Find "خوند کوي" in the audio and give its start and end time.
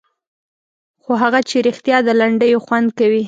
2.65-3.19